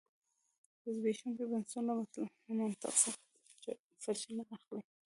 [0.81, 1.91] د زبېښونکو بنسټونو
[2.49, 3.19] له منطق څخه
[4.03, 4.81] سرچینه اخلي.